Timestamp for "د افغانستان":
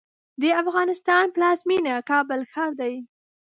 0.41-1.25